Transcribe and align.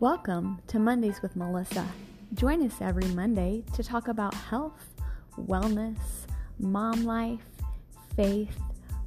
Welcome 0.00 0.62
to 0.68 0.78
Mondays 0.78 1.20
with 1.20 1.36
Melissa. 1.36 1.86
Join 2.32 2.64
us 2.64 2.72
every 2.80 3.04
Monday 3.08 3.62
to 3.74 3.82
talk 3.82 4.08
about 4.08 4.32
health, 4.32 4.94
wellness, 5.38 5.98
mom 6.58 7.04
life, 7.04 7.44
faith, 8.16 8.58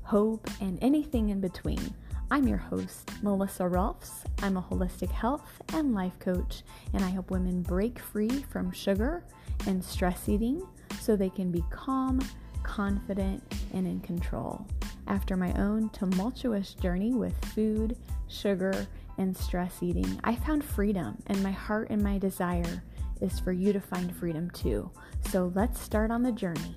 hope, 0.03 0.47
and 0.61 0.77
anything 0.83 1.29
in 1.29 1.41
between. 1.41 1.95
I'm 2.29 2.47
your 2.47 2.59
host, 2.59 3.09
Melissa 3.23 3.67
Rolfs. 3.67 4.23
I'm 4.43 4.55
a 4.55 4.61
holistic 4.61 5.09
health 5.09 5.63
and 5.73 5.95
life 5.95 6.19
coach, 6.19 6.61
and 6.93 7.03
I 7.03 7.09
help 7.09 7.31
women 7.31 7.63
break 7.63 7.97
free 7.97 8.43
from 8.51 8.71
sugar 8.71 9.23
and 9.65 9.83
stress 9.83 10.29
eating 10.29 10.61
so 11.01 11.15
they 11.15 11.31
can 11.31 11.51
be 11.51 11.63
calm, 11.71 12.19
confident, 12.61 13.41
and 13.73 13.87
in 13.87 13.99
control. 14.01 14.67
After 15.07 15.35
my 15.35 15.53
own 15.53 15.89
tumultuous 15.89 16.75
journey 16.75 17.15
with 17.15 17.33
food, 17.45 17.97
sugar, 18.27 18.87
and 19.17 19.35
stress 19.35 19.81
eating, 19.81 20.19
I 20.23 20.35
found 20.35 20.63
freedom, 20.63 21.17
and 21.27 21.41
my 21.43 21.51
heart 21.51 21.89
and 21.89 22.01
my 22.01 22.17
desire 22.17 22.83
is 23.21 23.39
for 23.39 23.51
you 23.51 23.73
to 23.73 23.79
find 23.79 24.15
freedom 24.15 24.49
too. 24.51 24.89
So 25.29 25.51
let's 25.55 25.79
start 25.79 26.11
on 26.11 26.23
the 26.23 26.31
journey. 26.31 26.75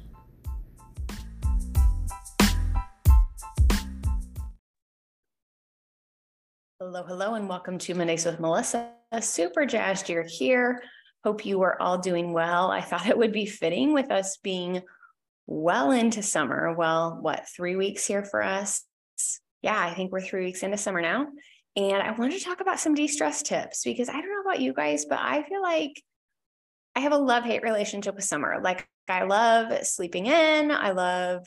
Hello, 6.78 7.02
hello, 7.02 7.34
and 7.34 7.48
welcome 7.48 7.78
to 7.78 7.94
Mondays 7.94 8.24
with 8.24 8.38
Melissa. 8.38 8.92
Super 9.20 9.66
jazzed 9.66 10.08
you're 10.08 10.22
here. 10.22 10.82
Hope 11.24 11.44
you 11.44 11.62
are 11.62 11.80
all 11.80 11.98
doing 11.98 12.32
well. 12.32 12.70
I 12.70 12.80
thought 12.80 13.08
it 13.08 13.18
would 13.18 13.32
be 13.32 13.46
fitting 13.46 13.92
with 13.92 14.10
us 14.10 14.36
being 14.36 14.82
well 15.46 15.90
into 15.90 16.22
summer. 16.22 16.74
Well, 16.74 17.18
what, 17.20 17.48
three 17.48 17.76
weeks 17.76 18.06
here 18.06 18.24
for 18.24 18.42
us? 18.42 18.84
Yeah, 19.62 19.78
I 19.78 19.94
think 19.94 20.12
we're 20.12 20.20
three 20.20 20.44
weeks 20.44 20.62
into 20.62 20.76
summer 20.76 21.00
now. 21.00 21.26
And 21.76 22.02
I 22.02 22.12
wanted 22.12 22.38
to 22.38 22.44
talk 22.44 22.60
about 22.60 22.80
some 22.80 22.94
de 22.94 23.06
stress 23.06 23.42
tips 23.42 23.84
because 23.84 24.08
I 24.08 24.12
don't 24.12 24.30
know 24.30 24.40
about 24.40 24.60
you 24.60 24.72
guys, 24.72 25.04
but 25.04 25.18
I 25.20 25.42
feel 25.42 25.60
like 25.60 26.02
I 26.94 27.00
have 27.00 27.12
a 27.12 27.18
love 27.18 27.44
hate 27.44 27.62
relationship 27.62 28.14
with 28.14 28.24
summer. 28.24 28.58
Like, 28.62 28.88
I 29.08 29.24
love 29.24 29.86
sleeping 29.86 30.26
in, 30.26 30.70
I 30.70 30.92
love 30.92 31.46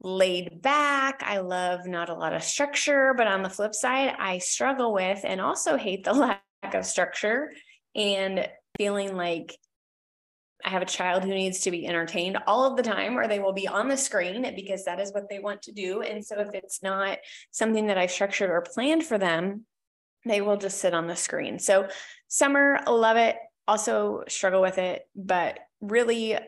laid 0.00 0.62
back, 0.62 1.22
I 1.24 1.38
love 1.38 1.86
not 1.86 2.10
a 2.10 2.14
lot 2.14 2.32
of 2.32 2.44
structure. 2.44 3.12
But 3.16 3.26
on 3.26 3.42
the 3.42 3.50
flip 3.50 3.74
side, 3.74 4.14
I 4.18 4.38
struggle 4.38 4.92
with 4.92 5.20
and 5.24 5.40
also 5.40 5.76
hate 5.76 6.04
the 6.04 6.12
lack 6.12 6.42
of 6.72 6.86
structure 6.86 7.50
and 7.96 8.48
feeling 8.78 9.16
like 9.16 9.56
I 10.64 10.70
have 10.70 10.82
a 10.82 10.86
child 10.86 11.22
who 11.22 11.30
needs 11.30 11.60
to 11.60 11.70
be 11.70 11.86
entertained 11.86 12.38
all 12.46 12.64
of 12.64 12.76
the 12.76 12.82
time, 12.82 13.18
or 13.18 13.28
they 13.28 13.38
will 13.38 13.52
be 13.52 13.68
on 13.68 13.88
the 13.88 13.96
screen 13.96 14.50
because 14.54 14.84
that 14.84 15.00
is 15.00 15.12
what 15.12 15.28
they 15.28 15.38
want 15.38 15.62
to 15.62 15.72
do. 15.72 16.02
And 16.02 16.24
so, 16.24 16.40
if 16.40 16.54
it's 16.54 16.82
not 16.82 17.18
something 17.50 17.86
that 17.88 17.98
I've 17.98 18.10
structured 18.10 18.50
or 18.50 18.62
planned 18.62 19.04
for 19.04 19.18
them, 19.18 19.66
they 20.24 20.40
will 20.40 20.56
just 20.56 20.78
sit 20.78 20.94
on 20.94 21.06
the 21.06 21.16
screen. 21.16 21.58
So, 21.58 21.88
summer, 22.28 22.80
love 22.88 23.16
it. 23.16 23.36
Also, 23.68 24.24
struggle 24.28 24.62
with 24.62 24.78
it, 24.78 25.02
but 25.14 25.58
really 25.80 26.38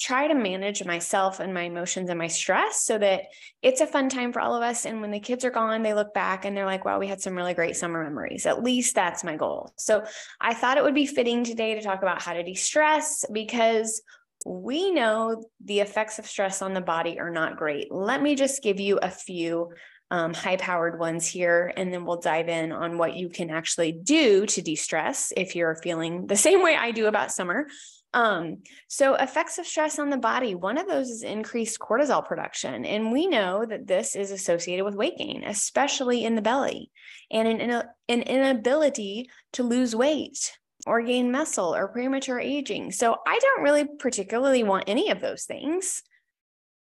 try 0.00 0.28
to 0.28 0.34
manage 0.34 0.84
myself 0.84 1.40
and 1.40 1.54
my 1.54 1.62
emotions 1.62 2.10
and 2.10 2.18
my 2.18 2.26
stress 2.26 2.82
so 2.82 2.98
that 2.98 3.22
it's 3.62 3.80
a 3.80 3.86
fun 3.86 4.08
time 4.08 4.32
for 4.32 4.40
all 4.40 4.54
of 4.54 4.62
us. 4.62 4.86
And 4.86 5.00
when 5.00 5.10
the 5.10 5.20
kids 5.20 5.44
are 5.44 5.50
gone, 5.50 5.82
they 5.82 5.94
look 5.94 6.14
back 6.14 6.44
and 6.44 6.56
they're 6.56 6.66
like, 6.66 6.84
wow, 6.84 6.98
we 6.98 7.06
had 7.06 7.20
some 7.20 7.36
really 7.36 7.54
great 7.54 7.76
summer 7.76 8.02
memories. 8.02 8.46
At 8.46 8.62
least 8.62 8.94
that's 8.94 9.24
my 9.24 9.36
goal. 9.36 9.72
So 9.76 10.04
I 10.40 10.54
thought 10.54 10.78
it 10.78 10.84
would 10.84 10.94
be 10.94 11.06
fitting 11.06 11.44
today 11.44 11.74
to 11.74 11.82
talk 11.82 12.02
about 12.02 12.22
how 12.22 12.32
to 12.32 12.42
de 12.42 12.54
stress 12.54 13.24
because 13.32 14.02
we 14.46 14.90
know 14.90 15.42
the 15.64 15.80
effects 15.80 16.18
of 16.18 16.26
stress 16.26 16.60
on 16.60 16.74
the 16.74 16.80
body 16.80 17.18
are 17.18 17.30
not 17.30 17.56
great. 17.56 17.90
Let 17.90 18.22
me 18.22 18.34
just 18.34 18.62
give 18.62 18.80
you 18.80 18.98
a 18.98 19.10
few 19.10 19.70
um, 20.10 20.34
high 20.34 20.56
powered 20.56 20.98
ones 20.98 21.26
here, 21.26 21.72
and 21.76 21.92
then 21.92 22.04
we'll 22.04 22.20
dive 22.20 22.48
in 22.48 22.70
on 22.70 22.98
what 22.98 23.16
you 23.16 23.28
can 23.28 23.50
actually 23.50 23.92
do 23.92 24.46
to 24.46 24.62
de 24.62 24.76
stress 24.76 25.32
if 25.36 25.56
you're 25.56 25.76
feeling 25.76 26.26
the 26.26 26.36
same 26.36 26.62
way 26.62 26.76
I 26.76 26.90
do 26.90 27.06
about 27.06 27.32
summer. 27.32 27.66
Um, 28.14 28.62
so 28.86 29.16
effects 29.16 29.58
of 29.58 29.66
stress 29.66 29.98
on 29.98 30.08
the 30.08 30.16
body, 30.16 30.54
one 30.54 30.78
of 30.78 30.86
those 30.86 31.10
is 31.10 31.24
increased 31.24 31.80
cortisol 31.80 32.24
production. 32.24 32.84
And 32.86 33.10
we 33.10 33.26
know 33.26 33.66
that 33.66 33.88
this 33.88 34.14
is 34.14 34.30
associated 34.30 34.84
with 34.84 34.94
weight 34.94 35.18
gain, 35.18 35.42
especially 35.44 36.24
in 36.24 36.36
the 36.36 36.40
belly, 36.40 36.92
and 37.32 37.48
an, 37.48 37.82
an 38.08 38.22
inability 38.22 39.28
to 39.54 39.64
lose 39.64 39.96
weight 39.96 40.56
or 40.86 41.02
gain 41.02 41.32
muscle 41.32 41.74
or 41.74 41.88
premature 41.88 42.38
aging. 42.38 42.92
So 42.92 43.16
I 43.26 43.38
don't 43.40 43.64
really 43.64 43.84
particularly 43.98 44.62
want 44.62 44.84
any 44.86 45.10
of 45.10 45.20
those 45.20 45.44
things. 45.44 46.02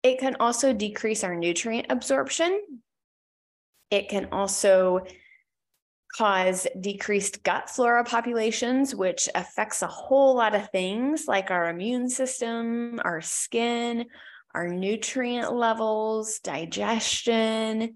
It 0.03 0.19
can 0.19 0.35
also 0.39 0.73
decrease 0.73 1.23
our 1.23 1.35
nutrient 1.35 1.87
absorption. 1.89 2.61
It 3.89 4.09
can 4.09 4.27
also 4.31 5.05
cause 6.17 6.67
decreased 6.79 7.43
gut 7.43 7.69
flora 7.69 8.03
populations, 8.03 8.95
which 8.95 9.27
affects 9.35 9.81
a 9.81 9.87
whole 9.87 10.35
lot 10.35 10.55
of 10.55 10.69
things 10.69 11.25
like 11.27 11.51
our 11.51 11.69
immune 11.69 12.09
system, 12.09 12.99
our 13.03 13.21
skin, 13.21 14.05
our 14.53 14.67
nutrient 14.67 15.53
levels, 15.53 16.39
digestion. 16.39 17.95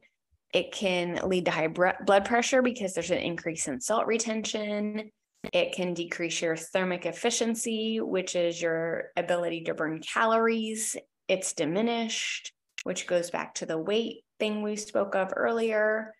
It 0.53 0.71
can 0.71 1.19
lead 1.23 1.45
to 1.45 1.51
high 1.51 1.67
blood 1.67 2.25
pressure 2.25 2.61
because 2.61 2.93
there's 2.93 3.11
an 3.11 3.19
increase 3.19 3.67
in 3.67 3.79
salt 3.79 4.07
retention. 4.07 5.11
It 5.53 5.73
can 5.73 5.93
decrease 5.93 6.41
your 6.41 6.57
thermic 6.57 7.05
efficiency, 7.05 8.01
which 8.01 8.35
is 8.35 8.61
your 8.61 9.11
ability 9.15 9.63
to 9.65 9.73
burn 9.73 10.01
calories. 10.01 10.97
It's 11.29 11.53
diminished, 11.53 12.51
which 12.83 13.07
goes 13.07 13.29
back 13.29 13.53
to 13.55 13.65
the 13.65 13.77
weight 13.77 14.23
thing 14.39 14.61
we 14.61 14.75
spoke 14.75 15.15
of 15.15 15.31
earlier. 15.35 16.13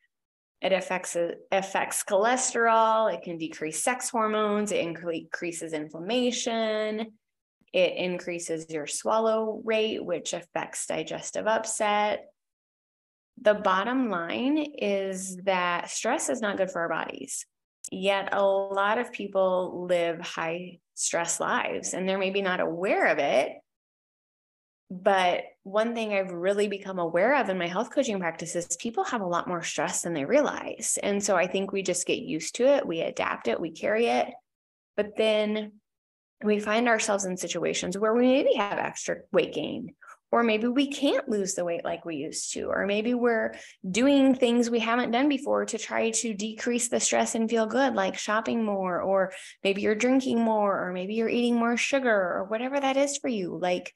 It 0.62 0.74
affects 0.74 1.16
uh, 1.16 1.36
affects 1.52 2.04
cholesterol. 2.04 3.14
It 3.14 3.22
can 3.22 3.38
decrease 3.38 3.82
sex 3.82 4.10
hormones. 4.10 4.72
It 4.72 4.82
increases 4.82 5.74
inflammation. 5.74 7.08
It 7.72 7.96
increases 7.96 8.66
your 8.70 8.88
swallow 8.88 9.62
rate, 9.64 10.04
which 10.04 10.34
affects 10.34 10.86
digestive 10.88 11.48
upset. 11.48 12.26
The 13.42 13.54
bottom 13.54 14.10
line 14.10 14.58
is 14.78 15.38
that 15.44 15.90
stress 15.90 16.30
is 16.30 16.42
not 16.42 16.58
good 16.58 16.72
for 16.72 16.82
our 16.82 16.90
bodies. 16.90 17.46
Yet 17.92 18.34
a 18.34 18.44
lot 18.44 18.98
of 18.98 19.14
people 19.14 19.86
live 19.88 20.20
high 20.20 20.80
stress 20.96 21.40
lives 21.40 21.94
and 21.94 22.08
they're 22.08 22.18
maybe 22.18 22.42
not 22.42 22.60
aware 22.60 23.08
of 23.08 23.20
it 23.20 23.54
but 24.90 25.44
one 25.64 25.94
thing 25.94 26.14
I've 26.14 26.32
really 26.32 26.68
become 26.68 26.98
aware 26.98 27.36
of 27.40 27.50
in 27.50 27.58
my 27.60 27.68
health 27.68 27.94
coaching 27.94 28.20
practice 28.20 28.56
is 28.56 28.78
people 28.80 29.04
have 29.04 29.22
a 29.22 29.28
lot 29.28 29.48
more 29.48 29.62
stress 29.62 30.02
than 30.02 30.14
they 30.14 30.26
realize. 30.26 30.98
And 31.02 31.24
so 31.24 31.36
I 31.36 31.48
think 31.48 31.72
we 31.72 31.84
just 31.84 32.08
get 32.08 32.20
used 32.20 32.56
to 32.56 32.66
it, 32.66 32.88
we 32.88 33.02
adapt 33.02 33.48
it, 33.48 33.60
we 33.60 33.72
carry 33.72 34.08
it. 34.08 34.28
But 34.98 35.16
then 35.16 35.74
we 36.44 36.60
find 36.60 36.88
ourselves 36.88 37.26
in 37.26 37.38
situations 37.38 37.98
where 37.98 38.14
we 38.14 38.24
maybe 38.24 38.54
have 38.54 38.80
extra 38.80 39.18
weight 39.32 39.54
gain, 39.54 39.94
or 40.32 40.42
maybe 40.42 40.68
we 40.68 40.88
can't 40.88 41.30
lose 41.30 41.54
the 41.54 41.66
weight 41.66 41.84
like 41.84 42.06
we 42.06 42.16
used 42.16 42.54
to, 42.54 42.64
or 42.64 42.86
maybe 42.86 43.14
we're 43.14 43.56
doing 43.90 44.34
things 44.34 44.70
we 44.70 44.80
haven't 44.80 45.12
done 45.12 45.30
before 45.30 45.66
to 45.66 45.78
try 45.78 46.12
to 46.12 46.34
decrease 46.34 46.90
the 46.90 47.00
stress 47.00 47.36
and 47.36 47.50
feel 47.50 47.66
good, 47.66 47.94
like 47.94 48.18
shopping 48.18 48.64
more, 48.64 49.02
or 49.02 49.34
maybe 49.64 49.82
you're 49.82 49.96
drinking 49.96 50.40
more, 50.40 50.88
or 50.88 50.94
maybe 50.94 51.14
you're 51.14 51.30
eating 51.30 51.56
more 51.56 51.78
sugar, 51.78 52.10
or 52.10 52.46
whatever 52.46 52.80
that 52.80 52.98
is 52.98 53.18
for 53.18 53.28
you. 53.28 53.58
Like, 53.62 53.94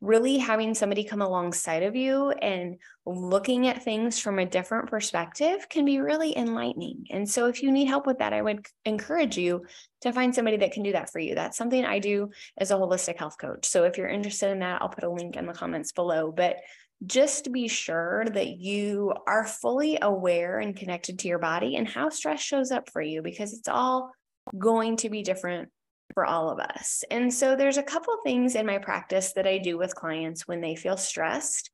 really 0.00 0.38
having 0.38 0.74
somebody 0.74 1.04
come 1.04 1.20
alongside 1.20 1.82
of 1.82 1.94
you 1.94 2.30
and 2.30 2.76
looking 3.04 3.66
at 3.66 3.82
things 3.82 4.18
from 4.18 4.38
a 4.38 4.46
different 4.46 4.88
perspective 4.88 5.68
can 5.68 5.84
be 5.84 6.00
really 6.00 6.36
enlightening. 6.36 7.04
And 7.10 7.28
so, 7.28 7.46
if 7.46 7.62
you 7.62 7.70
need 7.70 7.86
help 7.86 8.06
with 8.06 8.18
that, 8.18 8.32
I 8.32 8.40
would 8.40 8.66
encourage 8.84 9.36
you 9.36 9.66
to 10.00 10.12
find 10.12 10.34
somebody 10.34 10.56
that 10.58 10.72
can 10.72 10.82
do 10.82 10.92
that 10.92 11.10
for 11.10 11.18
you. 11.18 11.34
That's 11.34 11.58
something 11.58 11.84
I 11.84 11.98
do 11.98 12.30
as 12.56 12.70
a 12.70 12.74
holistic 12.74 13.18
health 13.18 13.36
coach. 13.38 13.66
So, 13.66 13.84
if 13.84 13.98
you're 13.98 14.08
interested 14.08 14.50
in 14.50 14.60
that, 14.60 14.80
I'll 14.80 14.88
put 14.88 15.04
a 15.04 15.10
link 15.10 15.36
in 15.36 15.46
the 15.46 15.52
comments 15.52 15.92
below. 15.92 16.32
But 16.32 16.56
just 17.04 17.50
be 17.52 17.68
sure 17.68 18.26
that 18.32 18.48
you 18.48 19.12
are 19.26 19.46
fully 19.46 19.98
aware 20.00 20.58
and 20.58 20.76
connected 20.76 21.18
to 21.18 21.28
your 21.28 21.38
body 21.38 21.76
and 21.76 21.88
how 21.88 22.10
stress 22.10 22.40
shows 22.40 22.70
up 22.70 22.90
for 22.90 23.00
you 23.00 23.22
because 23.22 23.54
it's 23.54 23.68
all 23.68 24.12
going 24.58 24.96
to 24.96 25.08
be 25.08 25.22
different 25.22 25.70
for 26.14 26.24
all 26.24 26.50
of 26.50 26.58
us. 26.58 27.04
And 27.10 27.32
so 27.32 27.56
there's 27.56 27.76
a 27.76 27.82
couple 27.82 28.16
things 28.22 28.54
in 28.54 28.66
my 28.66 28.78
practice 28.78 29.32
that 29.34 29.46
I 29.46 29.58
do 29.58 29.78
with 29.78 29.94
clients 29.94 30.46
when 30.46 30.60
they 30.60 30.74
feel 30.74 30.96
stressed. 30.96 31.70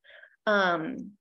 Um, 0.47 1.13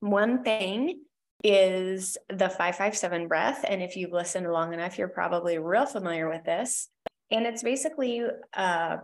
one 0.00 0.42
thing 0.42 1.00
is 1.44 2.16
the 2.28 2.48
557 2.48 3.28
breath. 3.28 3.64
And 3.66 3.82
if 3.82 3.96
you've 3.96 4.12
listened 4.12 4.50
long 4.50 4.72
enough, 4.72 4.98
you're 4.98 5.08
probably 5.08 5.58
real 5.58 5.86
familiar 5.86 6.28
with 6.28 6.44
this. 6.44 6.88
And 7.30 7.46
it's 7.46 7.62
basically 7.62 8.22
a 8.52 8.98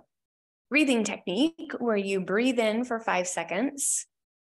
breathing 0.70 1.04
technique 1.04 1.72
where 1.78 1.96
you 1.96 2.20
breathe 2.20 2.58
in 2.58 2.84
for 2.84 3.00
five 3.00 3.26
seconds, 3.26 4.06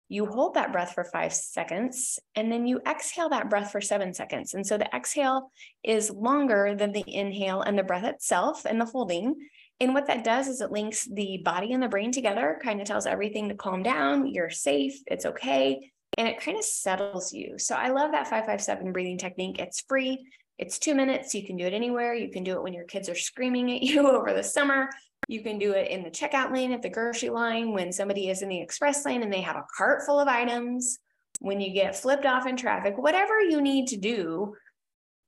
you 0.08 0.26
hold 0.26 0.54
that 0.54 0.72
breath 0.72 0.94
for 0.94 1.04
five 1.04 1.34
seconds 1.34 2.18
and 2.34 2.50
then 2.50 2.66
you 2.66 2.80
exhale 2.86 3.28
that 3.28 3.50
breath 3.50 3.70
for 3.70 3.80
seven 3.80 4.14
seconds. 4.14 4.54
And 4.54 4.66
so 4.66 4.78
the 4.78 4.94
exhale 4.94 5.52
is 5.84 6.10
longer 6.10 6.74
than 6.74 6.92
the 6.92 7.04
inhale 7.06 7.60
and 7.60 7.78
the 7.78 7.82
breath 7.82 8.04
itself 8.04 8.64
and 8.64 8.80
the 8.80 8.86
holding. 8.86 9.34
And 9.80 9.94
what 9.94 10.06
that 10.06 10.24
does 10.24 10.48
is 10.48 10.60
it 10.60 10.72
links 10.72 11.06
the 11.12 11.42
body 11.44 11.72
and 11.72 11.82
the 11.82 11.88
brain 11.88 12.10
together, 12.10 12.58
kind 12.62 12.80
of 12.80 12.86
tells 12.86 13.06
everything 13.06 13.48
to 13.48 13.54
calm 13.54 13.82
down, 13.82 14.26
you're 14.26 14.50
safe, 14.50 14.98
it's 15.06 15.26
okay. 15.26 15.92
And 16.16 16.26
it 16.26 16.40
kind 16.40 16.56
of 16.56 16.64
settles 16.64 17.32
you. 17.32 17.58
So 17.58 17.76
I 17.76 17.90
love 17.90 18.12
that 18.12 18.26
557 18.26 18.92
breathing 18.92 19.18
technique. 19.18 19.60
It's 19.60 19.82
free. 19.82 20.26
It's 20.58 20.78
two 20.78 20.94
minutes. 20.94 21.34
You 21.34 21.46
can 21.46 21.56
do 21.56 21.64
it 21.64 21.72
anywhere. 21.72 22.14
You 22.14 22.30
can 22.30 22.42
do 22.42 22.52
it 22.52 22.62
when 22.62 22.72
your 22.72 22.84
kids 22.84 23.08
are 23.08 23.14
screaming 23.14 23.72
at 23.72 23.82
you 23.82 24.08
over 24.08 24.32
the 24.32 24.42
summer. 24.42 24.88
You 25.28 25.42
can 25.42 25.58
do 25.58 25.72
it 25.72 25.90
in 25.90 26.02
the 26.02 26.10
checkout 26.10 26.52
lane 26.52 26.72
at 26.72 26.82
the 26.82 26.88
grocery 26.88 27.30
line 27.30 27.72
when 27.72 27.92
somebody 27.92 28.28
is 28.28 28.42
in 28.42 28.48
the 28.48 28.60
express 28.60 29.04
lane 29.04 29.22
and 29.22 29.32
they 29.32 29.40
have 29.40 29.56
a 29.56 29.66
cart 29.76 30.02
full 30.04 30.18
of 30.20 30.28
items. 30.28 30.98
When 31.40 31.60
you 31.60 31.72
get 31.72 31.96
flipped 31.96 32.26
off 32.26 32.46
in 32.46 32.56
traffic, 32.56 32.98
whatever 32.98 33.40
you 33.40 33.60
need 33.60 33.88
to 33.88 33.96
do 33.96 34.54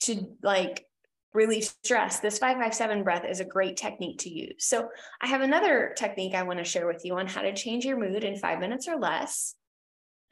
to 0.00 0.26
like 0.42 0.86
relieve 1.34 1.72
stress, 1.84 2.18
this 2.18 2.38
557 2.38 3.04
breath 3.04 3.24
is 3.24 3.38
a 3.38 3.44
great 3.44 3.76
technique 3.76 4.18
to 4.20 4.30
use. 4.30 4.64
So, 4.64 4.88
I 5.20 5.28
have 5.28 5.42
another 5.42 5.94
technique 5.96 6.34
I 6.34 6.42
want 6.42 6.58
to 6.58 6.64
share 6.64 6.88
with 6.88 7.04
you 7.04 7.16
on 7.16 7.28
how 7.28 7.42
to 7.42 7.54
change 7.54 7.84
your 7.84 7.96
mood 7.96 8.24
in 8.24 8.36
five 8.36 8.58
minutes 8.58 8.88
or 8.88 8.96
less. 8.96 9.54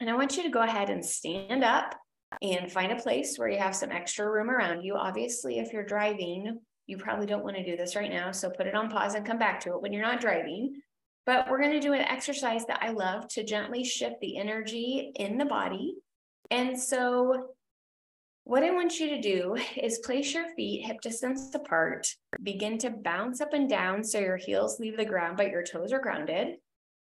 And 0.00 0.10
I 0.10 0.14
want 0.14 0.36
you 0.36 0.42
to 0.44 0.48
go 0.48 0.62
ahead 0.62 0.90
and 0.90 1.04
stand 1.04 1.62
up 1.62 1.94
and 2.42 2.70
find 2.70 2.92
a 2.92 3.02
place 3.02 3.36
where 3.36 3.48
you 3.48 3.58
have 3.58 3.74
some 3.74 3.90
extra 3.90 4.30
room 4.30 4.50
around 4.50 4.82
you. 4.82 4.94
Obviously, 4.94 5.58
if 5.58 5.72
you're 5.72 5.84
driving, 5.84 6.60
you 6.86 6.96
probably 6.96 7.26
don't 7.26 7.44
want 7.44 7.56
to 7.56 7.64
do 7.64 7.76
this 7.76 7.96
right 7.96 8.10
now. 8.10 8.32
So, 8.32 8.50
put 8.50 8.66
it 8.66 8.74
on 8.74 8.90
pause 8.90 9.14
and 9.14 9.26
come 9.26 9.38
back 9.38 9.60
to 9.60 9.70
it 9.70 9.82
when 9.82 9.92
you're 9.92 10.02
not 10.02 10.20
driving. 10.20 10.80
But 11.26 11.50
we're 11.50 11.60
going 11.60 11.72
to 11.72 11.80
do 11.80 11.92
an 11.92 12.00
exercise 12.00 12.64
that 12.66 12.82
I 12.82 12.90
love 12.90 13.28
to 13.28 13.44
gently 13.44 13.84
shift 13.84 14.16
the 14.20 14.38
energy 14.38 15.12
in 15.16 15.36
the 15.36 15.44
body. 15.44 15.96
And 16.50 16.78
so, 16.78 17.50
what 18.44 18.62
I 18.62 18.70
want 18.70 18.98
you 18.98 19.10
to 19.10 19.20
do 19.20 19.56
is 19.76 19.98
place 19.98 20.32
your 20.32 20.48
feet 20.54 20.86
hip 20.86 21.02
distance 21.02 21.54
apart, 21.54 22.08
begin 22.42 22.78
to 22.78 22.90
bounce 22.90 23.42
up 23.42 23.52
and 23.52 23.68
down 23.68 24.02
so 24.02 24.18
your 24.18 24.38
heels 24.38 24.80
leave 24.80 24.96
the 24.96 25.04
ground, 25.04 25.36
but 25.36 25.50
your 25.50 25.62
toes 25.62 25.92
are 25.92 26.00
grounded. 26.00 26.56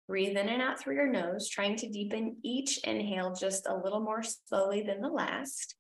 Breathe 0.07 0.35
in 0.38 0.50
and 0.50 0.61
out 0.61 0.79
through 0.79 0.95
your 0.95 1.11
nose, 1.11 1.47
trying 1.47 1.77
to 1.77 1.89
deepen 1.89 2.38
each 2.44 2.79
inhale 2.79 3.33
just 3.33 3.67
a 3.67 3.75
little 3.75 4.01
more 4.01 4.21
slowly 4.21 4.81
than 4.81 5.01
the 5.01 5.07
last. 5.07 5.75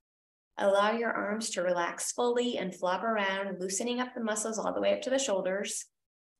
Allow 0.57 0.91
your 0.91 1.11
arms 1.11 1.49
to 1.51 1.61
relax 1.61 2.11
fully 2.11 2.57
and 2.57 2.73
flop 2.73 3.03
around, 3.03 3.59
loosening 3.59 3.99
up 3.99 4.13
the 4.13 4.23
muscles 4.23 4.59
all 4.59 4.73
the 4.73 4.81
way 4.81 4.93
up 4.93 5.01
to 5.01 5.09
the 5.09 5.19
shoulders. 5.19 5.85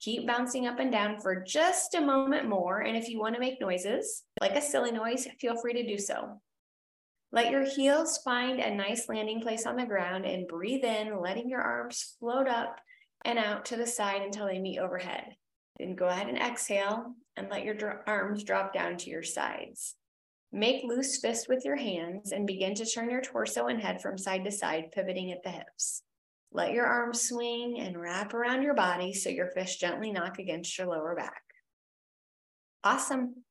Keep 0.02 0.28
bouncing 0.28 0.68
up 0.68 0.80
and 0.80 0.92
down 0.92 1.20
for 1.20 1.44
just 1.44 1.96
a 1.96 2.02
moment 2.02 2.48
more. 2.48 2.82
And 2.82 2.96
if 2.96 3.10
you 3.10 3.20
want 3.20 3.36
to 3.36 3.42
make 3.42 3.60
noises, 3.60 4.24
like 4.40 4.56
a 4.56 4.62
silly 4.62 4.92
noise, 4.92 5.28
feel 5.40 5.60
free 5.60 5.74
to 5.74 5.88
do 5.88 5.98
so. 5.98 6.42
Let 7.32 7.52
your 7.52 7.66
heels 7.66 8.20
find 8.24 8.60
a 8.60 8.76
nice 8.76 9.10
landing 9.10 9.42
place 9.42 9.66
on 9.66 9.76
the 9.76 9.86
ground 9.86 10.26
and 10.26 10.48
breathe 10.48 10.84
in, 10.84 11.20
letting 11.20 11.50
your 11.50 11.62
arms 11.62 12.16
float 12.20 12.48
up 12.48 12.80
and 13.26 13.40
out 13.40 13.66
to 13.66 13.76
the 13.76 13.88
side 13.88 14.22
until 14.22 14.46
they 14.46 14.60
meet 14.60 14.78
overhead. 14.78 15.36
Then 15.80 15.96
go 15.96 16.08
ahead 16.08 16.28
and 16.28 16.38
exhale 16.38 17.16
and 17.36 17.50
let 17.50 17.64
your 17.64 17.74
dr- 17.74 18.02
arms 18.06 18.44
drop 18.44 18.74
down 18.74 18.98
to 18.98 19.10
your 19.10 19.24
sides. 19.24 19.96
Make 20.52 20.84
loose 20.84 21.20
fists 21.20 21.48
with 21.48 21.66
your 21.66 21.76
hands 21.76 22.32
and 22.32 22.46
begin 22.46 22.76
to 22.76 22.86
turn 22.86 23.10
your 23.10 23.22
torso 23.22 23.68
and 23.68 23.82
head 23.82 24.02
from 24.02 24.18
side 24.18 24.46
to 24.46 24.52
side, 24.52 24.92
pivoting 24.92 25.32
at 25.32 25.42
the 25.44 25.50
hips. 25.50 26.04
Let 26.52 26.74
your 26.74 26.86
arms 26.86 27.28
swing 27.28 27.80
and 27.80 28.00
wrap 28.00 28.36
around 28.36 28.62
your 28.62 28.76
body 28.76 29.14
so 29.14 29.30
your 29.30 29.48
fists 29.48 29.80
gently 29.80 30.12
knock 30.12 30.38
against 30.38 30.78
your 30.78 30.88
lower 30.88 31.16
back. 31.16 31.42
Awesome. 32.84 33.44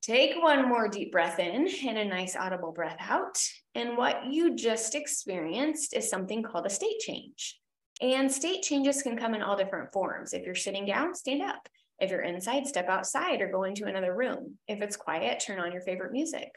Take 0.00 0.42
one 0.42 0.66
more 0.66 0.88
deep 0.88 1.12
breath 1.12 1.38
in 1.38 1.68
and 1.86 1.98
a 1.98 2.04
nice 2.06 2.34
audible 2.34 2.72
breath 2.72 2.96
out. 3.00 3.38
And 3.74 3.98
what 3.98 4.32
you 4.32 4.56
just 4.56 4.94
experienced 4.94 5.94
is 5.94 6.08
something 6.08 6.42
called 6.42 6.64
a 6.64 6.70
state 6.70 7.00
change. 7.00 7.57
And 8.00 8.30
state 8.30 8.62
changes 8.62 9.02
can 9.02 9.16
come 9.16 9.34
in 9.34 9.42
all 9.42 9.56
different 9.56 9.92
forms. 9.92 10.32
If 10.32 10.44
you're 10.44 10.54
sitting 10.54 10.86
down, 10.86 11.14
stand 11.14 11.42
up. 11.42 11.68
If 11.98 12.10
you're 12.10 12.22
inside, 12.22 12.66
step 12.66 12.88
outside 12.88 13.40
or 13.40 13.50
go 13.50 13.64
into 13.64 13.86
another 13.86 14.14
room. 14.14 14.58
If 14.68 14.82
it's 14.82 14.96
quiet, 14.96 15.40
turn 15.40 15.58
on 15.58 15.72
your 15.72 15.82
favorite 15.82 16.12
music. 16.12 16.50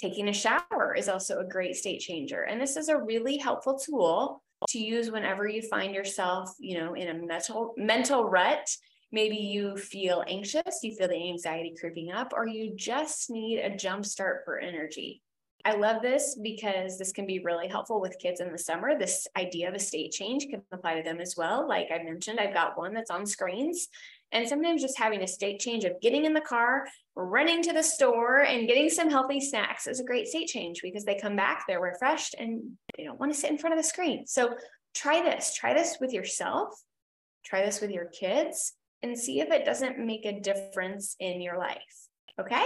Taking 0.00 0.28
a 0.28 0.32
shower 0.32 0.94
is 0.96 1.08
also 1.08 1.40
a 1.40 1.48
great 1.48 1.76
state 1.76 2.00
changer. 2.00 2.42
And 2.42 2.60
this 2.60 2.76
is 2.76 2.88
a 2.88 2.96
really 2.96 3.36
helpful 3.36 3.78
tool 3.78 4.42
to 4.70 4.78
use 4.78 5.10
whenever 5.10 5.46
you 5.46 5.60
find 5.62 5.94
yourself, 5.94 6.54
you 6.58 6.78
know, 6.78 6.94
in 6.94 7.08
a 7.08 7.26
mental 7.26 7.74
mental 7.76 8.24
rut 8.24 8.68
maybe 9.12 9.36
you 9.36 9.76
feel 9.76 10.24
anxious, 10.26 10.80
you 10.82 10.94
feel 10.94 11.08
the 11.08 11.28
anxiety 11.28 11.74
creeping 11.78 12.12
up, 12.12 12.32
or 12.34 12.46
you 12.46 12.74
just 12.76 13.30
need 13.30 13.58
a 13.58 13.74
jump 13.74 14.04
start 14.04 14.42
for 14.44 14.58
energy. 14.58 15.22
I 15.64 15.74
love 15.74 16.02
this 16.02 16.38
because 16.40 16.98
this 16.98 17.12
can 17.12 17.26
be 17.26 17.40
really 17.40 17.68
helpful 17.68 18.00
with 18.00 18.18
kids 18.18 18.40
in 18.40 18.52
the 18.52 18.58
summer. 18.58 18.98
This 18.98 19.26
idea 19.36 19.68
of 19.68 19.74
a 19.74 19.78
state 19.78 20.12
change 20.12 20.46
can 20.48 20.62
apply 20.72 20.96
to 20.96 21.02
them 21.02 21.20
as 21.20 21.34
well. 21.36 21.68
Like 21.68 21.88
I 21.92 22.02
mentioned, 22.02 22.38
I've 22.38 22.54
got 22.54 22.78
one 22.78 22.94
that's 22.94 23.10
on 23.10 23.26
screens. 23.26 23.88
And 24.30 24.46
sometimes 24.48 24.82
just 24.82 24.98
having 24.98 25.22
a 25.22 25.26
state 25.26 25.58
change 25.58 25.84
of 25.84 26.00
getting 26.00 26.26
in 26.26 26.34
the 26.34 26.40
car, 26.40 26.86
running 27.16 27.62
to 27.62 27.72
the 27.72 27.82
store, 27.82 28.40
and 28.40 28.68
getting 28.68 28.90
some 28.90 29.10
healthy 29.10 29.40
snacks 29.40 29.86
is 29.86 30.00
a 30.00 30.04
great 30.04 30.28
state 30.28 30.48
change 30.48 30.80
because 30.82 31.04
they 31.04 31.18
come 31.18 31.34
back, 31.34 31.64
they're 31.66 31.80
refreshed, 31.80 32.34
and 32.38 32.62
they 32.96 33.04
don't 33.04 33.18
want 33.18 33.32
to 33.32 33.38
sit 33.38 33.50
in 33.50 33.58
front 33.58 33.72
of 33.72 33.82
the 33.82 33.88
screen. 33.88 34.26
So 34.26 34.54
try 34.94 35.22
this. 35.22 35.54
Try 35.54 35.74
this 35.74 35.96
with 36.00 36.12
yourself. 36.12 36.74
Try 37.44 37.64
this 37.64 37.80
with 37.80 37.90
your 37.90 38.06
kids 38.06 38.74
and 39.02 39.18
see 39.18 39.40
if 39.40 39.50
it 39.50 39.64
doesn't 39.64 39.98
make 39.98 40.26
a 40.26 40.40
difference 40.40 41.16
in 41.18 41.40
your 41.40 41.58
life. 41.58 42.08
Okay. 42.38 42.64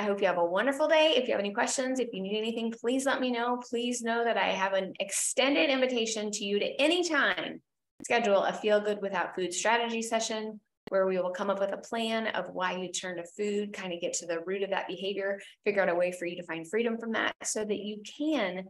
I 0.00 0.04
hope 0.04 0.22
you 0.22 0.26
have 0.28 0.38
a 0.38 0.44
wonderful 0.44 0.88
day. 0.88 1.12
If 1.14 1.28
you 1.28 1.32
have 1.32 1.40
any 1.40 1.52
questions, 1.52 2.00
if 2.00 2.08
you 2.14 2.22
need 2.22 2.38
anything, 2.38 2.72
please 2.72 3.04
let 3.04 3.20
me 3.20 3.30
know. 3.30 3.58
Please 3.58 4.00
know 4.00 4.24
that 4.24 4.38
I 4.38 4.46
have 4.46 4.72
an 4.72 4.94
extended 4.98 5.68
invitation 5.68 6.30
to 6.30 6.42
you 6.42 6.58
to 6.58 6.80
anytime 6.80 7.60
schedule 8.02 8.44
a 8.44 8.52
feel 8.54 8.80
good 8.80 9.02
without 9.02 9.34
food 9.34 9.52
strategy 9.52 10.00
session 10.00 10.58
where 10.88 11.06
we 11.06 11.18
will 11.18 11.32
come 11.32 11.50
up 11.50 11.60
with 11.60 11.74
a 11.74 11.76
plan 11.76 12.28
of 12.28 12.46
why 12.54 12.78
you 12.78 12.90
turn 12.90 13.18
to 13.18 13.24
food, 13.36 13.74
kind 13.74 13.92
of 13.92 14.00
get 14.00 14.14
to 14.14 14.26
the 14.26 14.40
root 14.46 14.62
of 14.62 14.70
that 14.70 14.88
behavior, 14.88 15.38
figure 15.66 15.82
out 15.82 15.90
a 15.90 15.94
way 15.94 16.12
for 16.12 16.24
you 16.24 16.36
to 16.36 16.46
find 16.46 16.66
freedom 16.66 16.96
from 16.96 17.12
that 17.12 17.34
so 17.42 17.62
that 17.62 17.80
you 17.80 18.00
can 18.18 18.64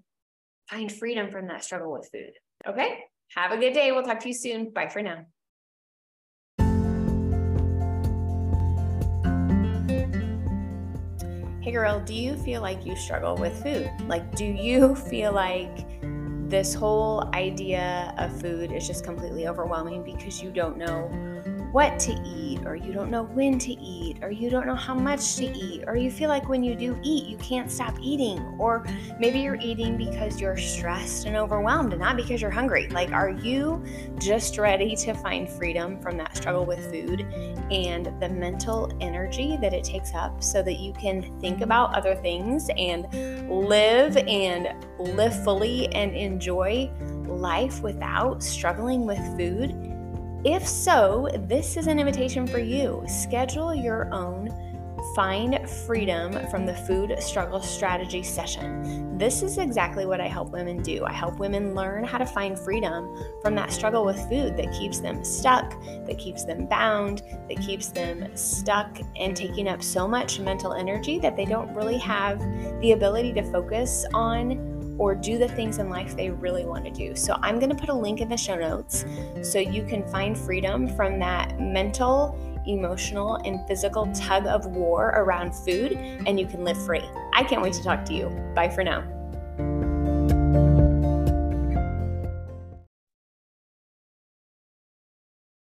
find 0.68 0.90
freedom 0.90 1.30
from 1.30 1.46
that 1.46 1.62
struggle 1.62 1.92
with 1.92 2.10
food. 2.12 2.32
Okay. 2.66 3.04
Have 3.36 3.52
a 3.52 3.56
good 3.56 3.72
day. 3.72 3.92
We'll 3.92 4.02
talk 4.02 4.18
to 4.18 4.28
you 4.28 4.34
soon. 4.34 4.70
Bye 4.70 4.88
for 4.88 5.00
now. 5.00 5.26
Hey 11.70 11.74
girl, 11.74 12.00
do 12.00 12.14
you 12.14 12.34
feel 12.34 12.62
like 12.62 12.84
you 12.84 12.96
struggle 12.96 13.36
with 13.36 13.62
food? 13.62 13.88
Like, 14.08 14.34
do 14.34 14.44
you 14.44 14.96
feel 15.08 15.30
like 15.30 15.86
this 16.50 16.74
whole 16.74 17.30
idea 17.32 18.12
of 18.18 18.40
food 18.40 18.72
is 18.72 18.88
just 18.88 19.04
completely 19.04 19.46
overwhelming 19.46 20.02
because 20.02 20.42
you 20.42 20.50
don't 20.50 20.76
know 20.76 21.08
what 21.72 21.98
to 22.00 22.12
eat, 22.24 22.60
or 22.66 22.74
you 22.74 22.92
don't 22.92 23.10
know 23.10 23.24
when 23.24 23.58
to 23.58 23.72
eat, 23.72 24.18
or 24.22 24.30
you 24.30 24.50
don't 24.50 24.66
know 24.66 24.74
how 24.74 24.94
much 24.94 25.36
to 25.36 25.44
eat, 25.44 25.84
or 25.86 25.96
you 25.96 26.10
feel 26.10 26.28
like 26.28 26.48
when 26.48 26.62
you 26.62 26.74
do 26.74 26.98
eat, 27.02 27.26
you 27.26 27.36
can't 27.38 27.70
stop 27.70 27.96
eating, 28.00 28.38
or 28.58 28.84
maybe 29.18 29.38
you're 29.38 29.60
eating 29.60 29.96
because 29.96 30.40
you're 30.40 30.56
stressed 30.56 31.26
and 31.26 31.36
overwhelmed 31.36 31.92
and 31.92 32.00
not 32.00 32.16
because 32.16 32.42
you're 32.42 32.50
hungry. 32.50 32.88
Like, 32.88 33.12
are 33.12 33.30
you 33.30 33.82
just 34.18 34.58
ready 34.58 34.96
to 34.96 35.14
find 35.14 35.48
freedom 35.48 36.00
from 36.00 36.16
that 36.18 36.36
struggle 36.36 36.66
with 36.66 36.90
food 36.90 37.20
and 37.70 38.06
the 38.20 38.28
mental 38.28 38.90
energy 39.00 39.56
that 39.60 39.72
it 39.72 39.84
takes 39.84 40.14
up 40.14 40.42
so 40.42 40.62
that 40.62 40.80
you 40.80 40.92
can 40.94 41.38
think 41.40 41.60
about 41.60 41.94
other 41.94 42.14
things 42.16 42.68
and 42.76 43.06
live 43.48 44.16
and 44.16 44.68
live 44.98 45.44
fully 45.44 45.88
and 45.94 46.16
enjoy 46.16 46.90
life 47.26 47.80
without 47.80 48.42
struggling 48.42 49.06
with 49.06 49.20
food? 49.38 49.89
If 50.44 50.66
so, 50.66 51.28
this 51.48 51.76
is 51.76 51.86
an 51.86 51.98
invitation 51.98 52.46
for 52.46 52.58
you. 52.58 53.04
Schedule 53.06 53.74
your 53.74 54.10
own 54.10 54.48
Find 55.14 55.68
Freedom 55.68 56.32
from 56.48 56.64
the 56.64 56.74
Food 56.74 57.14
Struggle 57.22 57.60
Strategy 57.60 58.22
session. 58.22 59.18
This 59.18 59.42
is 59.42 59.58
exactly 59.58 60.06
what 60.06 60.18
I 60.18 60.28
help 60.28 60.50
women 60.50 60.82
do. 60.82 61.04
I 61.04 61.12
help 61.12 61.38
women 61.38 61.74
learn 61.74 62.04
how 62.04 62.16
to 62.16 62.24
find 62.24 62.58
freedom 62.58 63.14
from 63.42 63.54
that 63.56 63.70
struggle 63.70 64.02
with 64.02 64.16
food 64.30 64.56
that 64.56 64.72
keeps 64.72 65.00
them 65.00 65.22
stuck, 65.24 65.78
that 66.06 66.16
keeps 66.16 66.44
them 66.44 66.64
bound, 66.64 67.22
that 67.48 67.60
keeps 67.60 67.88
them 67.88 68.34
stuck 68.34 68.98
and 69.16 69.36
taking 69.36 69.68
up 69.68 69.82
so 69.82 70.08
much 70.08 70.40
mental 70.40 70.72
energy 70.72 71.18
that 71.18 71.36
they 71.36 71.44
don't 71.44 71.74
really 71.74 71.98
have 71.98 72.38
the 72.80 72.92
ability 72.92 73.34
to 73.34 73.42
focus 73.52 74.06
on 74.14 74.69
or 75.00 75.14
do 75.14 75.38
the 75.38 75.48
things 75.48 75.78
in 75.78 75.88
life 75.88 76.14
they 76.14 76.28
really 76.28 76.66
want 76.66 76.84
to 76.84 76.90
do. 76.90 77.16
So 77.16 77.34
I'm 77.40 77.58
going 77.58 77.70
to 77.70 77.74
put 77.74 77.88
a 77.88 77.94
link 77.94 78.20
in 78.20 78.28
the 78.28 78.36
show 78.36 78.54
notes 78.54 79.06
so 79.42 79.58
you 79.58 79.82
can 79.82 80.06
find 80.12 80.36
freedom 80.36 80.86
from 80.94 81.18
that 81.20 81.58
mental, 81.58 82.38
emotional, 82.66 83.36
and 83.36 83.66
physical 83.66 84.12
tug 84.12 84.46
of 84.46 84.66
war 84.66 85.14
around 85.16 85.54
food 85.54 85.92
and 85.92 86.38
you 86.38 86.46
can 86.46 86.64
live 86.64 86.76
free. 86.84 87.02
I 87.32 87.44
can't 87.44 87.62
wait 87.62 87.72
to 87.72 87.82
talk 87.82 88.04
to 88.04 88.14
you. 88.14 88.28
Bye 88.54 88.68
for 88.68 88.84
now. 88.84 89.02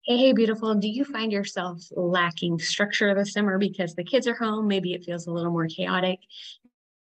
Hey, 0.06 0.18
hey, 0.18 0.34
beautiful. 0.34 0.76
Do 0.76 0.90
you 0.90 1.06
find 1.06 1.32
yourself 1.32 1.82
lacking 1.96 2.60
structure 2.60 3.16
this 3.16 3.32
summer 3.32 3.58
because 3.58 3.96
the 3.96 4.04
kids 4.04 4.28
are 4.28 4.36
home? 4.36 4.68
Maybe 4.68 4.94
it 4.94 5.06
feels 5.06 5.28
a 5.28 5.32
little 5.32 5.50
more 5.50 5.68
chaotic. 5.68 6.20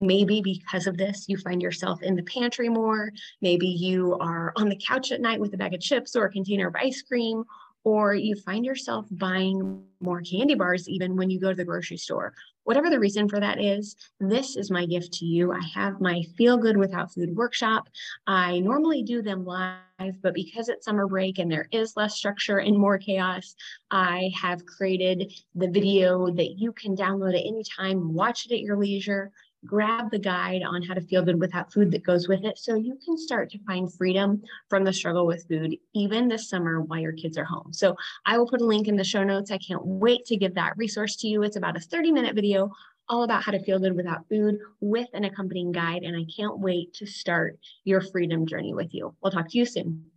Maybe 0.03 0.43
because 0.43 0.89
of 0.89 0.97
this, 0.97 1.27
you 1.29 1.37
find 1.39 1.63
yourself 1.63 2.03
in 2.03 2.17
the 2.17 2.25
pantry 2.25 2.69
more. 2.69 3.13
Maybe 3.41 3.69
you 3.69 4.19
are 4.19 4.53
on 4.57 4.69
the 4.69 4.81
couch 4.85 5.13
at 5.13 5.21
night 5.21 5.39
with 5.39 5.55
a 5.55 5.57
bag 5.57 5.75
of 5.75 5.81
chips 5.81 6.17
or 6.17 6.25
a 6.27 6.31
container 6.31 6.67
of 6.67 6.75
ice 6.75 7.03
cream, 7.03 7.45
or 7.85 8.13
you 8.13 8.35
find 8.35 8.67
yourself 8.67 9.07
buying 9.13 9.81
more 10.01 10.21
candy 10.21 10.57
bars 10.57 10.89
even 10.89 11.17
when 11.17 11.31
you 11.31 11.39
go 11.39 11.51
to 11.51 11.57
the 11.57 11.65
grocery 11.65 11.97
store. 11.97 12.35
Whatever 12.65 12.91
the 12.91 12.99
reason 12.99 13.29
for 13.29 13.39
that 13.39 13.61
is, 13.61 13.95
this 14.19 14.57
is 14.57 14.73
my 14.73 14.87
gift 14.87 15.13
to 15.15 15.25
you. 15.25 15.53
I 15.53 15.61
have 15.73 16.01
my 16.01 16.23
Feel 16.37 16.57
Good 16.57 16.77
Without 16.77 17.13
Food 17.15 17.37
workshop. 17.37 17.89
I 18.27 18.59
normally 18.59 19.05
do 19.05 19.23
them 19.23 19.45
live, 19.45 20.21
but 20.21 20.35
because 20.35 20.69
it's 20.69 20.85
summer 20.85 21.07
break 21.07 21.39
and 21.39 21.51
there 21.51 21.69
is 21.71 21.97
less 21.97 22.17
structure 22.17 22.59
and 22.59 22.77
more 22.77 22.99
chaos, 22.99 23.55
I 23.93 24.33
have 24.41 24.67
created 24.67 25.33
the 25.55 25.69
video 25.69 26.27
that 26.27 26.59
you 26.59 26.73
can 26.73 26.97
download 26.97 27.39
at 27.39 27.47
any 27.47 27.63
time, 27.65 28.15
watch 28.15 28.47
it 28.47 28.53
at 28.53 28.61
your 28.61 28.77
leisure 28.77 29.31
grab 29.67 30.11
the 30.11 30.19
guide 30.19 30.63
on 30.63 30.83
how 30.83 30.95
to 30.95 31.01
feel 31.01 31.23
good 31.23 31.41
without 31.41 31.73
food 31.73 31.91
that 31.93 32.05
goes 32.05 32.29
with 32.29 32.45
it 32.45 32.59
so 32.59 32.75
you 32.75 32.99
can 33.05 33.17
start 33.17 33.51
to 33.51 33.59
find 33.67 33.93
freedom 33.93 34.43
from 34.69 34.85
the 34.85 34.93
struggle 34.93 35.27
with 35.27 35.47
food 35.49 35.77
even 35.95 36.29
this 36.29 36.49
summer 36.49 36.81
while 36.81 36.99
your 36.99 37.13
kids 37.13 37.39
are 37.39 37.45
home. 37.45 37.73
So 37.73 37.97
I 38.27 38.39
will 38.39 38.49
put 38.49 38.61
a 38.61 38.67
link 38.67 38.89
in 38.89 38.97
the 38.97 39.05
show 39.05 39.23
notes. 39.23 39.51
I 39.51 39.59
can't 39.59 39.85
wait 39.85 40.25
to 40.27 40.37
give 40.37 40.55
that 40.55 40.77
resource 40.77 41.17
to 41.17 41.29
you. 41.29 41.43
It's 41.43 41.57
about 41.57 41.77
a 41.77 41.81
30 41.81 42.13
minute 42.13 42.35
video 42.35 42.71
all 43.09 43.25
about 43.25 43.43
how 43.43 43.53
to 43.53 43.63
feel 43.63 43.79
good 43.79 43.97
without 43.97 44.29
food 44.29 44.59
with 44.81 45.09
an 45.13 45.25
accompanying 45.25 45.73
guide. 45.73 46.03
And 46.03 46.17
I 46.17 46.25
can't 46.35 46.59
wait 46.59 46.95
to 46.95 47.07
start 47.07 47.59
your 47.85 48.01
freedom 48.01 48.47
journey 48.47 48.75
with 48.75 48.95
you. 48.95 49.15
We'll 49.23 49.33
talk 49.33 49.49
to 49.51 49.59
you 49.59 49.67
soon. 49.67 50.12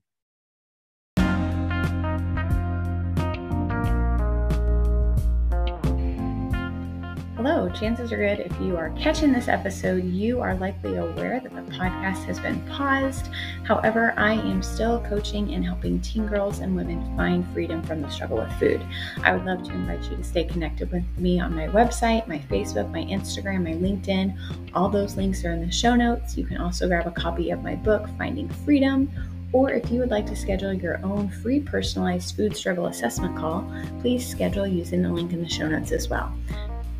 Hello, 7.48 7.70
chances 7.70 8.12
are 8.12 8.18
good 8.18 8.40
if 8.40 8.60
you 8.60 8.76
are 8.76 8.90
catching 8.98 9.32
this 9.32 9.48
episode, 9.48 10.04
you 10.04 10.42
are 10.42 10.56
likely 10.56 10.96
aware 10.96 11.40
that 11.40 11.54
the 11.54 11.72
podcast 11.74 12.26
has 12.26 12.40
been 12.40 12.60
paused. 12.70 13.30
However, 13.66 14.16
I 14.18 14.34
am 14.34 14.64
still 14.64 15.00
coaching 15.02 15.54
and 15.54 15.64
helping 15.64 16.02
teen 16.02 16.26
girls 16.26 16.58
and 16.58 16.76
women 16.76 17.16
find 17.16 17.48
freedom 17.54 17.84
from 17.84 18.02
the 18.02 18.10
struggle 18.10 18.38
with 18.38 18.52
food. 18.54 18.84
I 19.22 19.32
would 19.32 19.46
love 19.46 19.62
to 19.62 19.74
invite 19.74 20.10
you 20.10 20.18
to 20.18 20.24
stay 20.24 20.46
connected 20.46 20.92
with 20.92 21.04
me 21.20 21.40
on 21.40 21.56
my 21.56 21.68
website, 21.68 22.28
my 22.28 22.40
Facebook, 22.50 22.92
my 22.92 23.04
Instagram, 23.04 23.66
my 23.66 23.74
LinkedIn. 23.74 24.36
All 24.74 24.90
those 24.90 25.16
links 25.16 25.46
are 25.46 25.52
in 25.52 25.64
the 25.64 25.72
show 25.72 25.94
notes. 25.94 26.36
You 26.36 26.48
can 26.48 26.58
also 26.58 26.88
grab 26.88 27.06
a 27.06 27.12
copy 27.12 27.52
of 27.52 27.62
my 27.62 27.76
book, 27.76 28.10
Finding 28.18 28.50
Freedom. 28.50 29.08
Or 29.54 29.70
if 29.70 29.92
you 29.92 30.00
would 30.00 30.10
like 30.10 30.26
to 30.26 30.36
schedule 30.36 30.74
your 30.74 31.00
own 31.06 31.30
free 31.30 31.60
personalized 31.60 32.36
food 32.36 32.58
struggle 32.58 32.88
assessment 32.88 33.38
call, 33.38 33.72
please 34.02 34.28
schedule 34.28 34.66
using 34.66 35.04
the 35.04 35.10
link 35.10 35.32
in 35.32 35.44
the 35.44 35.48
show 35.48 35.68
notes 35.68 35.92
as 35.92 36.10
well. 36.10 36.36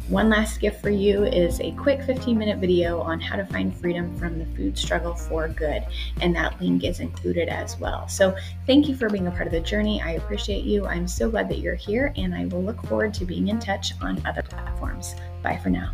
One 0.10 0.30
last 0.30 0.60
gift 0.60 0.84
for 0.84 0.92
you 0.92 1.24
is 1.24 1.60
a 1.62 1.72
quick 1.72 2.04
15 2.04 2.38
minute 2.38 2.60
video 2.60 3.02
on 3.02 3.20
how 3.20 3.38
to 3.38 3.46
find 3.48 3.76
freedom 3.76 4.16
from 4.20 4.38
the 4.38 4.46
food 4.56 4.78
struggle 4.78 5.16
for 5.16 5.48
good, 5.48 5.84
and 6.22 6.36
that 6.36 6.62
link 6.62 6.84
is 6.84 7.00
included 7.00 7.50
as 7.50 7.80
well. 7.80 8.08
So, 8.08 8.38
thank 8.68 8.88
you 8.88 8.96
for 8.96 9.10
being 9.10 9.26
a 9.26 9.32
part 9.32 9.48
of 9.48 9.52
the 9.52 9.62
journey. 9.62 10.04
I 10.04 10.12
appreciate 10.12 10.64
you. 10.64 10.86
I'm 10.86 11.08
so 11.08 11.28
glad 11.28 11.50
that 11.50 11.58
you're 11.58 11.74
here, 11.74 12.14
and 12.18 12.36
I 12.36 12.46
will 12.46 12.62
look 12.62 12.86
forward 12.86 13.16
to 13.16 13.26
being 13.26 13.48
in 13.48 13.60
touch 13.60 13.94
on 14.00 14.22
other 14.28 14.44
platforms. 14.44 15.16
Bye 15.42 15.58
for 15.58 15.72
now. 15.72 15.92